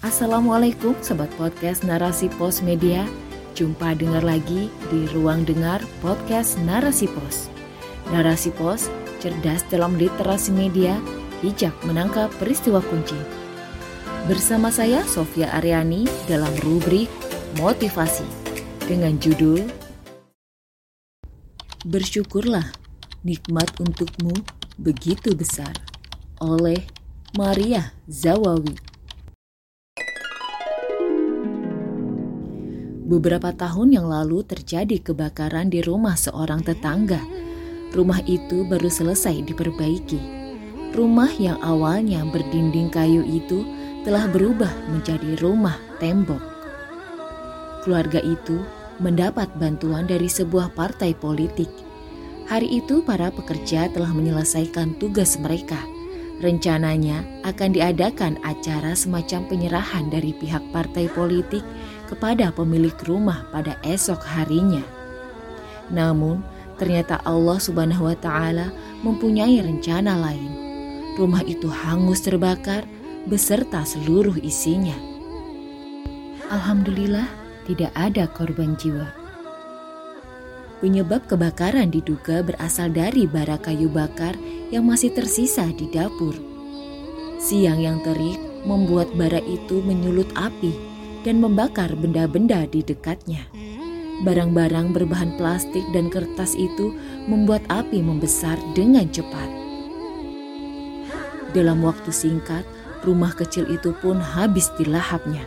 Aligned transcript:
Assalamualaikum 0.00 0.96
Sobat 1.04 1.28
Podcast 1.36 1.84
Narasi 1.84 2.32
Pos 2.40 2.64
Media. 2.64 3.04
Jumpa 3.52 3.92
dengar 3.92 4.24
lagi 4.24 4.72
di 4.88 5.04
Ruang 5.12 5.44
Dengar 5.44 5.84
Podcast 6.00 6.56
Narasi 6.64 7.04
Pos. 7.04 7.52
Narasi 8.08 8.48
Pos, 8.56 8.88
cerdas 9.20 9.60
dalam 9.68 10.00
literasi 10.00 10.56
media, 10.56 10.96
bijak 11.44 11.76
menangkap 11.84 12.32
peristiwa 12.40 12.80
kunci. 12.80 13.20
Bersama 14.24 14.72
saya 14.72 15.04
Sofia 15.04 15.52
Aryani 15.60 16.08
dalam 16.24 16.52
rubrik 16.64 17.12
Motivasi 17.60 18.24
Dengan 18.88 19.20
judul 19.20 19.68
Bersyukurlah, 21.84 22.72
nikmat 23.20 23.68
untukmu 23.76 24.32
begitu 24.80 25.36
besar 25.36 25.76
oleh 26.40 26.88
Maria 27.36 27.92
Zawawi 28.08 28.89
Beberapa 33.10 33.50
tahun 33.50 33.90
yang 33.90 34.06
lalu 34.06 34.46
terjadi 34.46 35.02
kebakaran 35.02 35.66
di 35.66 35.82
rumah 35.82 36.14
seorang 36.14 36.62
tetangga. 36.62 37.18
Rumah 37.90 38.22
itu 38.22 38.62
baru 38.70 38.86
selesai 38.86 39.50
diperbaiki. 39.50 40.38
Rumah 40.94 41.34
yang 41.42 41.58
awalnya 41.58 42.22
berdinding 42.30 42.86
kayu 42.86 43.26
itu 43.26 43.66
telah 44.06 44.30
berubah 44.30 44.70
menjadi 44.94 45.34
rumah 45.42 45.74
tembok. 45.98 46.38
Keluarga 47.82 48.22
itu 48.22 48.62
mendapat 49.02 49.50
bantuan 49.58 50.06
dari 50.06 50.30
sebuah 50.30 50.70
partai 50.78 51.10
politik. 51.10 51.66
Hari 52.46 52.78
itu 52.78 53.02
para 53.02 53.34
pekerja 53.34 53.90
telah 53.90 54.14
menyelesaikan 54.14 54.94
tugas 55.02 55.34
mereka. 55.42 55.82
Rencananya 56.38 57.26
akan 57.42 57.74
diadakan 57.74 58.38
acara 58.46 58.94
semacam 58.94 59.50
penyerahan 59.50 60.06
dari 60.14 60.30
pihak 60.30 60.62
partai 60.70 61.10
politik 61.10 61.66
kepada 62.10 62.50
pemilik 62.50 62.94
rumah 63.06 63.46
pada 63.54 63.78
esok 63.86 64.18
harinya. 64.26 64.82
Namun, 65.94 66.42
ternyata 66.74 67.22
Allah 67.22 67.62
Subhanahu 67.62 68.10
wa 68.10 68.16
taala 68.18 68.74
mempunyai 69.06 69.62
rencana 69.62 70.18
lain. 70.18 70.50
Rumah 71.14 71.46
itu 71.46 71.70
hangus 71.70 72.26
terbakar 72.26 72.82
beserta 73.30 73.86
seluruh 73.86 74.34
isinya. 74.42 74.96
Alhamdulillah, 76.50 77.30
tidak 77.70 77.94
ada 77.94 78.26
korban 78.26 78.74
jiwa. 78.74 79.06
Penyebab 80.82 81.28
kebakaran 81.30 81.92
diduga 81.92 82.42
berasal 82.42 82.90
dari 82.90 83.28
bara 83.28 83.60
kayu 83.60 83.86
bakar 83.86 84.34
yang 84.72 84.88
masih 84.88 85.12
tersisa 85.12 85.68
di 85.76 85.86
dapur. 85.92 86.34
Siang 87.36 87.78
yang 87.78 88.00
terik 88.00 88.40
membuat 88.64 89.12
bara 89.12 89.44
itu 89.44 89.84
menyulut 89.84 90.28
api 90.34 90.89
dan 91.24 91.40
membakar 91.40 91.92
benda-benda 91.96 92.64
di 92.68 92.80
dekatnya. 92.84 93.44
Barang-barang 94.20 94.92
berbahan 94.92 95.40
plastik 95.40 95.80
dan 95.96 96.12
kertas 96.12 96.52
itu 96.52 96.92
membuat 97.24 97.64
api 97.72 98.04
membesar 98.04 98.60
dengan 98.76 99.08
cepat. 99.08 99.48
Dalam 101.56 101.80
waktu 101.80 102.12
singkat, 102.12 102.62
rumah 103.00 103.32
kecil 103.32 103.64
itu 103.72 103.96
pun 104.04 104.20
habis 104.20 104.68
dilahapnya. 104.76 105.42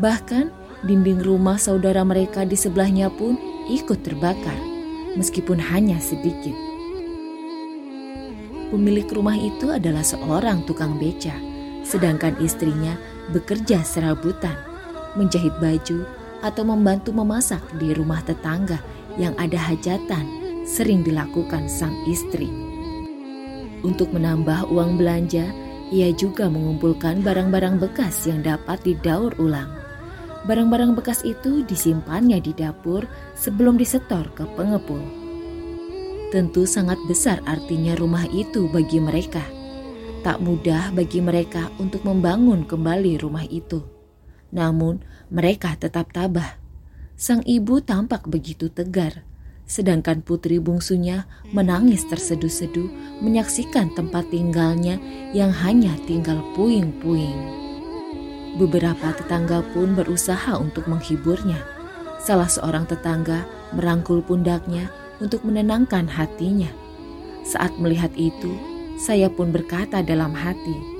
Bahkan 0.00 0.48
dinding 0.88 1.20
rumah 1.20 1.60
saudara 1.60 2.00
mereka 2.00 2.48
di 2.48 2.56
sebelahnya 2.56 3.12
pun 3.12 3.36
ikut 3.68 4.00
terbakar, 4.00 4.56
meskipun 5.14 5.60
hanya 5.60 6.00
sedikit. 6.00 6.56
Pemilik 8.68 9.08
rumah 9.12 9.36
itu 9.36 9.68
adalah 9.68 10.04
seorang 10.04 10.64
tukang 10.64 10.96
beca, 10.96 11.36
sedangkan 11.84 12.36
istrinya 12.40 12.96
bekerja 13.32 13.80
serabutan 13.84 14.67
menjahit 15.18 15.52
baju, 15.58 16.06
atau 16.40 16.62
membantu 16.62 17.10
memasak 17.10 17.60
di 17.82 17.90
rumah 17.90 18.22
tetangga 18.22 18.78
yang 19.18 19.34
ada 19.34 19.58
hajatan 19.58 20.24
sering 20.62 21.02
dilakukan 21.02 21.66
sang 21.66 21.94
istri. 22.06 22.46
Untuk 23.82 24.10
menambah 24.14 24.70
uang 24.70 24.98
belanja, 24.98 25.50
ia 25.90 26.10
juga 26.14 26.46
mengumpulkan 26.46 27.24
barang-barang 27.24 27.82
bekas 27.82 28.26
yang 28.28 28.44
dapat 28.44 28.78
didaur 28.86 29.34
ulang. 29.40 29.70
Barang-barang 30.46 30.94
bekas 30.94 31.26
itu 31.26 31.66
disimpannya 31.66 32.38
di 32.38 32.54
dapur 32.54 33.06
sebelum 33.34 33.74
disetor 33.74 34.30
ke 34.38 34.46
pengepul. 34.54 35.02
Tentu 36.28 36.68
sangat 36.68 37.00
besar 37.08 37.40
artinya 37.48 37.96
rumah 37.96 38.28
itu 38.28 38.68
bagi 38.68 39.00
mereka. 39.00 39.42
Tak 40.20 40.44
mudah 40.44 40.92
bagi 40.92 41.24
mereka 41.24 41.72
untuk 41.80 42.04
membangun 42.04 42.68
kembali 42.68 43.16
rumah 43.22 43.48
itu. 43.48 43.97
Namun, 44.48 45.04
mereka 45.28 45.76
tetap 45.76 46.12
tabah. 46.12 46.56
Sang 47.18 47.42
ibu 47.44 47.82
tampak 47.82 48.30
begitu 48.30 48.70
tegar, 48.70 49.26
sedangkan 49.68 50.24
putri 50.24 50.56
bungsunya 50.62 51.28
menangis 51.52 52.06
terseduh-seduh 52.08 52.88
menyaksikan 53.20 53.92
tempat 53.92 54.30
tinggalnya 54.32 54.96
yang 55.36 55.52
hanya 55.52 55.92
tinggal 56.08 56.40
puing-puing. 56.56 57.36
Beberapa 58.56 59.12
tetangga 59.14 59.60
pun 59.76 59.92
berusaha 59.92 60.56
untuk 60.56 60.88
menghiburnya. 60.88 61.60
Salah 62.18 62.48
seorang 62.48 62.88
tetangga 62.88 63.46
merangkul 63.76 64.24
pundaknya 64.24 64.90
untuk 65.22 65.44
menenangkan 65.44 66.08
hatinya. 66.08 66.70
Saat 67.44 67.76
melihat 67.78 68.10
itu, 68.18 68.50
saya 68.98 69.30
pun 69.30 69.54
berkata 69.54 70.02
dalam 70.02 70.34
hati, 70.34 70.97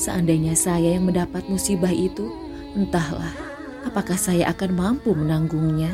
Seandainya 0.00 0.56
saya 0.56 0.96
yang 0.96 1.12
mendapat 1.12 1.44
musibah 1.52 1.92
itu, 1.92 2.32
entahlah 2.72 3.36
apakah 3.84 4.16
saya 4.16 4.48
akan 4.48 4.72
mampu 4.72 5.12
menanggungnya. 5.12 5.92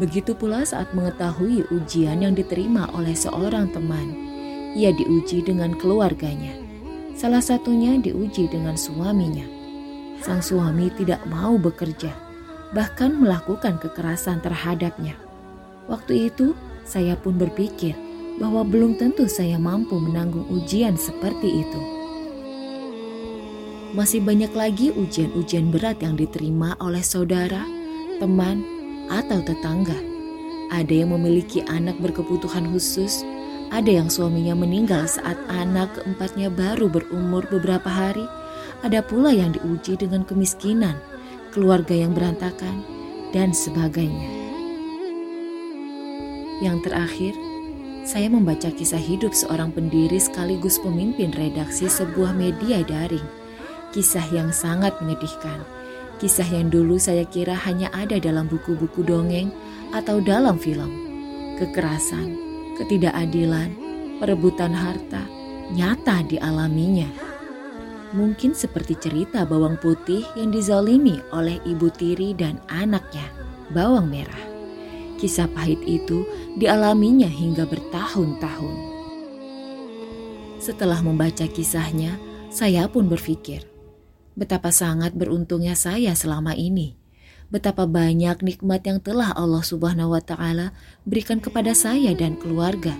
Begitu 0.00 0.32
pula 0.32 0.64
saat 0.64 0.88
mengetahui 0.96 1.68
ujian 1.68 2.24
yang 2.24 2.32
diterima 2.32 2.88
oleh 2.96 3.12
seorang 3.12 3.68
teman, 3.68 4.16
ia 4.72 4.96
diuji 4.96 5.44
dengan 5.44 5.76
keluarganya. 5.76 6.56
Salah 7.12 7.44
satunya 7.44 8.00
diuji 8.00 8.48
dengan 8.48 8.72
suaminya. 8.72 9.44
Sang 10.24 10.40
suami 10.40 10.88
tidak 10.96 11.20
mau 11.28 11.60
bekerja, 11.60 12.16
bahkan 12.72 13.12
melakukan 13.20 13.76
kekerasan 13.76 14.40
terhadapnya. 14.40 15.12
Waktu 15.92 16.32
itu, 16.32 16.56
saya 16.88 17.12
pun 17.12 17.36
berpikir, 17.36 17.92
bahwa 18.40 18.64
belum 18.64 18.96
tentu 18.96 19.28
saya 19.28 19.58
mampu 19.60 19.98
menanggung 19.98 20.46
ujian 20.48 20.96
seperti 20.96 21.64
itu. 21.66 21.80
Masih 23.92 24.24
banyak 24.24 24.56
lagi 24.56 24.88
ujian-ujian 24.88 25.68
berat 25.68 26.00
yang 26.00 26.16
diterima 26.16 26.72
oleh 26.80 27.04
saudara, 27.04 27.60
teman, 28.16 28.64
atau 29.12 29.44
tetangga. 29.44 29.96
Ada 30.72 31.04
yang 31.04 31.12
memiliki 31.12 31.60
anak 31.68 32.00
berkebutuhan 32.00 32.72
khusus, 32.72 33.20
ada 33.68 33.92
yang 33.92 34.08
suaminya 34.08 34.56
meninggal 34.56 35.04
saat 35.04 35.36
anak 35.52 35.92
keempatnya 36.00 36.48
baru 36.48 36.88
berumur 36.88 37.44
beberapa 37.52 37.88
hari, 37.88 38.24
ada 38.80 39.04
pula 39.04 39.28
yang 39.28 39.52
diuji 39.52 40.00
dengan 40.00 40.24
kemiskinan, 40.24 40.96
keluarga 41.52 41.92
yang 41.92 42.16
berantakan, 42.16 42.80
dan 43.36 43.52
sebagainya. 43.52 44.28
Yang 46.64 46.88
terakhir, 46.88 47.34
saya 48.02 48.26
membaca 48.26 48.66
kisah 48.66 48.98
hidup 48.98 49.30
seorang 49.30 49.70
pendiri 49.70 50.18
sekaligus 50.18 50.82
pemimpin 50.82 51.30
redaksi 51.30 51.86
sebuah 51.86 52.34
media 52.34 52.82
daring. 52.82 53.24
Kisah 53.94 54.26
yang 54.34 54.50
sangat 54.50 54.98
menyedihkan. 54.98 55.62
Kisah 56.18 56.46
yang 56.50 56.66
dulu 56.66 56.98
saya 56.98 57.22
kira 57.22 57.54
hanya 57.54 57.94
ada 57.94 58.18
dalam 58.18 58.50
buku-buku 58.50 59.06
dongeng 59.06 59.54
atau 59.94 60.18
dalam 60.18 60.58
film. 60.58 60.90
Kekerasan, 61.62 62.34
ketidakadilan, 62.74 63.70
perebutan 64.18 64.74
harta, 64.74 65.22
nyata 65.70 66.26
dialaminya. 66.26 67.06
Mungkin 68.18 68.52
seperti 68.52 68.98
cerita 68.98 69.46
bawang 69.46 69.78
putih 69.78 70.26
yang 70.34 70.50
dizalimi 70.50 71.22
oleh 71.30 71.62
ibu 71.62 71.86
tiri 71.88 72.34
dan 72.34 72.58
anaknya, 72.66 73.24
bawang 73.70 74.10
merah. 74.10 74.51
Kisah 75.22 75.46
pahit 75.54 75.78
itu 75.86 76.26
dialaminya 76.58 77.30
hingga 77.30 77.62
bertahun-tahun. 77.70 78.74
Setelah 80.58 80.98
membaca 80.98 81.46
kisahnya, 81.46 82.18
saya 82.50 82.90
pun 82.90 83.06
berpikir, 83.06 83.62
betapa 84.34 84.74
sangat 84.74 85.14
beruntungnya 85.14 85.78
saya 85.78 86.18
selama 86.18 86.58
ini. 86.58 86.98
Betapa 87.54 87.86
banyak 87.86 88.42
nikmat 88.42 88.82
yang 88.82 88.98
telah 88.98 89.30
Allah 89.38 89.62
Subhanahu 89.62 90.18
wa 90.18 90.22
taala 90.24 90.74
berikan 91.06 91.38
kepada 91.38 91.70
saya 91.70 92.18
dan 92.18 92.34
keluarga. 92.34 92.90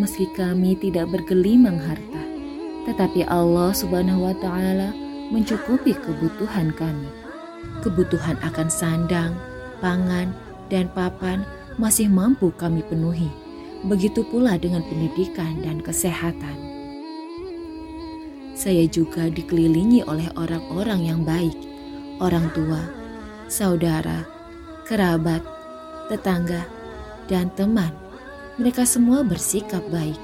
Meski 0.00 0.32
kami 0.32 0.80
tidak 0.80 1.12
bergelimang 1.12 1.76
harta, 1.76 2.22
tetapi 2.88 3.28
Allah 3.28 3.76
Subhanahu 3.76 4.32
wa 4.32 4.34
taala 4.40 4.96
mencukupi 5.28 5.92
kebutuhan 5.92 6.72
kami. 6.72 7.12
Kebutuhan 7.84 8.40
akan 8.40 8.68
sandang, 8.72 9.36
pangan, 9.84 10.32
dan 10.72 10.90
papan 10.94 11.44
masih 11.76 12.08
mampu 12.08 12.52
kami 12.56 12.80
penuhi. 12.84 13.28
Begitu 13.84 14.24
pula 14.26 14.56
dengan 14.56 14.80
pendidikan 14.88 15.60
dan 15.60 15.84
kesehatan. 15.84 16.56
Saya 18.56 18.88
juga 18.88 19.28
dikelilingi 19.28 20.08
oleh 20.08 20.32
orang-orang 20.32 21.04
yang 21.04 21.20
baik, 21.22 21.54
orang 22.24 22.48
tua, 22.56 22.80
saudara, 23.52 24.24
kerabat, 24.88 25.44
tetangga, 26.08 26.64
dan 27.28 27.52
teman. 27.52 27.92
Mereka 28.56 28.88
semua 28.88 29.20
bersikap 29.20 29.84
baik. 29.92 30.16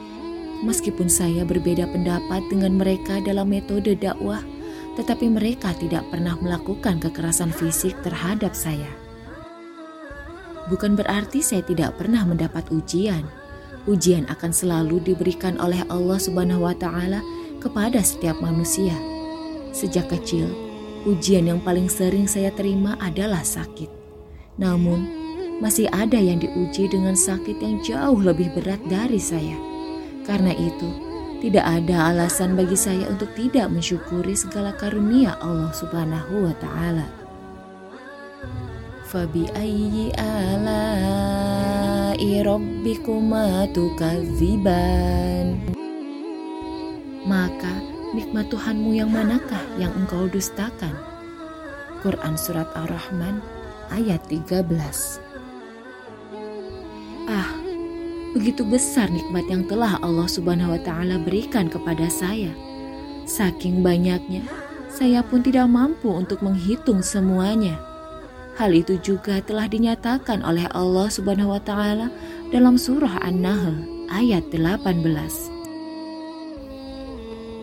Meskipun 0.65 1.13
saya 1.13 1.45
berbeda 1.45 1.85
pendapat 1.93 2.41
dengan 2.49 2.81
mereka 2.81 3.21
dalam 3.21 3.53
metode 3.53 3.93
dakwah, 4.01 4.41
tetapi 4.97 5.29
mereka 5.29 5.77
tidak 5.77 6.09
pernah 6.09 6.33
melakukan 6.41 6.97
kekerasan 7.05 7.53
fisik 7.53 7.93
terhadap 8.01 8.57
saya. 8.57 9.02
Bukan 10.71 10.95
berarti 10.95 11.43
saya 11.43 11.63
tidak 11.67 11.99
pernah 11.99 12.23
mendapat 12.23 12.71
ujian. 12.71 13.27
Ujian 13.91 14.31
akan 14.31 14.55
selalu 14.55 15.03
diberikan 15.03 15.59
oleh 15.59 15.83
Allah 15.91 16.19
Subhanahu 16.19 16.71
wa 16.71 16.75
taala 16.79 17.19
kepada 17.59 17.99
setiap 17.99 18.39
manusia. 18.39 18.95
Sejak 19.75 20.07
kecil, 20.13 20.47
ujian 21.03 21.51
yang 21.51 21.59
paling 21.63 21.91
sering 21.91 22.31
saya 22.31 22.55
terima 22.55 22.95
adalah 23.03 23.43
sakit. 23.43 23.91
Namun, 24.61 25.09
masih 25.59 25.91
ada 25.91 26.19
yang 26.19 26.39
diuji 26.39 26.91
dengan 26.91 27.19
sakit 27.19 27.59
yang 27.59 27.83
jauh 27.83 28.19
lebih 28.19 28.51
berat 28.55 28.83
dari 28.87 29.19
saya. 29.19 29.55
Karena 30.23 30.55
itu, 30.55 30.91
tidak 31.43 31.67
ada 31.67 32.15
alasan 32.15 32.55
bagi 32.55 32.79
saya 32.79 33.11
untuk 33.11 33.35
tidak 33.35 33.67
mensyukuri 33.67 34.39
segala 34.39 34.71
karunia 34.79 35.35
Allah 35.43 35.75
Subhanahu 35.75 36.47
wa 36.47 36.55
taala. 36.63 37.22
فبأي 39.12 40.12
آلاء 40.20 42.20
ربكما 42.44 43.48
تكذبان 43.72 45.48
Maka 47.28 47.84
nikmat 48.16 48.48
Tuhanmu 48.48 48.96
yang 48.96 49.12
manakah 49.12 49.60
yang 49.76 49.92
engkau 50.00 50.32
dustakan? 50.32 50.96
Quran 52.00 52.40
Surat 52.40 52.72
Ar-Rahman 52.72 53.44
ayat 53.92 54.24
13 54.32 54.64
Ah, 57.28 57.52
begitu 58.32 58.64
besar 58.64 59.12
nikmat 59.12 59.44
yang 59.52 59.68
telah 59.68 60.00
Allah 60.00 60.32
Subhanahu 60.32 60.72
wa 60.72 60.80
taala 60.80 61.20
berikan 61.20 61.68
kepada 61.68 62.08
saya. 62.08 62.56
Saking 63.28 63.84
banyaknya, 63.84 64.48
saya 64.88 65.20
pun 65.20 65.44
tidak 65.44 65.68
mampu 65.68 66.08
untuk 66.08 66.40
menghitung 66.40 67.04
semuanya. 67.04 67.76
Hal 68.53 68.77
itu 68.77 69.01
juga 69.01 69.41
telah 69.41 69.65
dinyatakan 69.65 70.45
oleh 70.45 70.69
Allah 70.77 71.09
Subhanahu 71.09 71.57
wa 71.57 71.63
taala 71.63 72.13
dalam 72.53 72.77
surah 72.77 73.25
An-Nahl 73.25 73.81
ayat 74.13 74.53
18. 74.53 74.93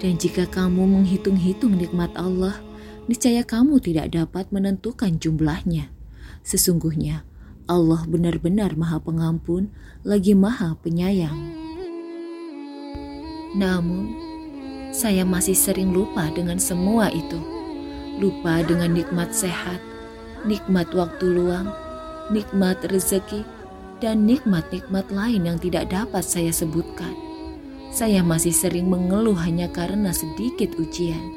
Dan 0.01 0.15
jika 0.17 0.49
kamu 0.49 0.89
menghitung-hitung 0.89 1.77
nikmat 1.77 2.09
Allah, 2.17 2.57
niscaya 3.05 3.45
kamu 3.45 3.77
tidak 3.83 4.15
dapat 4.15 4.49
menentukan 4.49 5.19
jumlahnya. 5.21 5.93
Sesungguhnya 6.41 7.21
Allah 7.69 8.01
benar-benar 8.09 8.73
Maha 8.73 8.97
Pengampun, 8.97 9.69
lagi 10.01 10.33
Maha 10.33 10.73
Penyayang. 10.81 11.37
Namun, 13.53 14.13
saya 14.89 15.21
masih 15.21 15.53
sering 15.53 15.93
lupa 15.93 16.33
dengan 16.33 16.57
semua 16.57 17.13
itu. 17.13 17.37
Lupa 18.17 18.65
dengan 18.65 18.97
nikmat 18.97 19.29
sehat, 19.35 19.77
nikmat 20.47 20.91
waktu 20.95 21.25
luang, 21.27 21.71
nikmat 22.29 22.79
rezeki, 22.87 23.43
dan 23.99 24.23
nikmat-nikmat 24.23 25.11
lain 25.11 25.43
yang 25.43 25.59
tidak 25.59 25.91
dapat 25.91 26.23
saya 26.23 26.53
sebutkan. 26.55 27.11
Saya 27.89 28.23
masih 28.23 28.53
sering 28.53 28.87
mengeluh 28.87 29.35
hanya 29.35 29.67
karena 29.67 30.13
sedikit 30.15 30.77
ujian. 30.79 31.35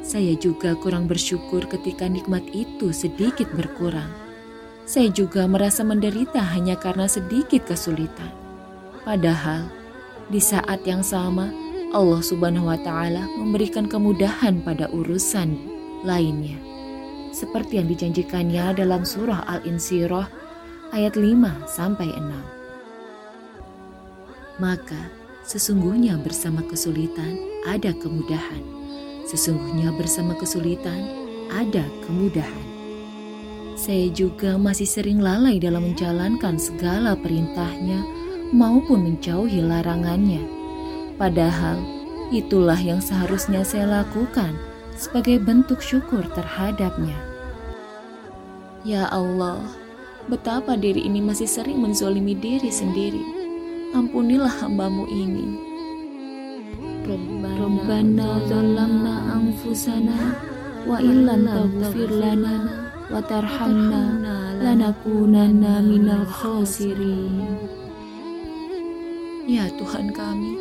Saya 0.00 0.32
juga 0.40 0.72
kurang 0.78 1.04
bersyukur 1.04 1.68
ketika 1.68 2.08
nikmat 2.08 2.40
itu 2.56 2.94
sedikit 2.96 3.50
berkurang. 3.52 4.08
Saya 4.88 5.12
juga 5.12 5.44
merasa 5.44 5.84
menderita 5.84 6.40
hanya 6.40 6.80
karena 6.80 7.04
sedikit 7.04 7.68
kesulitan. 7.68 8.32
Padahal 9.04 9.68
di 10.32 10.40
saat 10.40 10.80
yang 10.88 11.04
sama, 11.04 11.52
Allah 11.92 12.24
Subhanahu 12.24 12.72
wa 12.72 12.80
Ta'ala 12.80 13.28
memberikan 13.36 13.84
kemudahan 13.84 14.64
pada 14.64 14.88
urusan 14.88 15.56
lainnya 16.04 16.56
seperti 17.38 17.78
yang 17.78 17.86
dijanjikannya 17.86 18.74
dalam 18.74 19.06
surah 19.06 19.46
Al-Insyirah 19.46 20.26
ayat 20.90 21.14
5 21.14 21.70
sampai 21.70 22.10
6. 22.10 24.58
Maka 24.58 24.98
sesungguhnya 25.46 26.18
bersama 26.18 26.66
kesulitan 26.66 27.38
ada 27.62 27.94
kemudahan. 27.94 28.58
Sesungguhnya 29.30 29.94
bersama 29.94 30.34
kesulitan 30.34 30.98
ada 31.54 31.86
kemudahan. 32.02 32.66
Saya 33.78 34.10
juga 34.10 34.58
masih 34.58 34.90
sering 34.90 35.22
lalai 35.22 35.62
dalam 35.62 35.94
menjalankan 35.94 36.58
segala 36.58 37.14
perintahnya 37.14 38.02
maupun 38.50 39.06
menjauhi 39.06 39.62
larangannya. 39.62 40.42
Padahal 41.14 41.78
itulah 42.34 42.82
yang 42.82 42.98
seharusnya 42.98 43.62
saya 43.62 44.02
lakukan 44.02 44.58
sebagai 44.98 45.38
bentuk 45.38 45.78
syukur 45.78 46.26
terhadapnya. 46.34 47.27
Ya 48.86 49.10
Allah, 49.10 49.58
betapa 50.30 50.78
diri 50.78 51.02
ini 51.02 51.18
masih 51.18 51.50
sering 51.50 51.82
menzolimi 51.82 52.38
diri 52.38 52.70
sendiri. 52.70 53.18
Ampunilah 53.90 54.54
hambamu 54.62 55.02
ini. 55.10 55.46
Rabbana 57.58 58.38
zalamna 58.46 59.34
anfusana 59.34 60.38
wa 60.86 61.02
illan 61.02 61.42
taghfir 61.42 62.06
lana 62.06 62.70
wa 63.10 63.18
tarhamna 63.18 64.02
lanakunanna 64.62 65.82
minal 65.82 66.28
khasirin. 66.30 67.58
Ya 69.50 69.66
Tuhan 69.74 70.14
kami, 70.14 70.54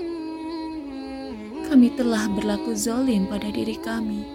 kami 1.70 1.94
telah 1.94 2.26
berlaku 2.34 2.74
zolim 2.74 3.30
pada 3.30 3.54
diri 3.54 3.78
kami. 3.78 4.26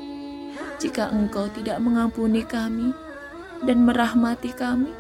Jika 0.78 1.11
Engkau 1.11 1.50
tidak 1.50 1.82
mengampuni 1.82 2.46
kami 2.46 2.94
dan 3.62 3.87
merahmati 3.87 4.50
kami, 4.50 4.91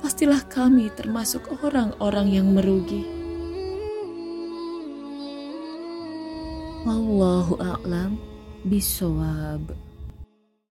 pastilah 0.00 0.40
kami 0.48 0.88
termasuk 0.92 1.44
orang-orang 1.60 2.28
yang 2.32 2.48
merugi. 2.52 3.04
Wallahu 6.82 7.62
a'lam 7.62 8.18
bisawab. 8.66 9.91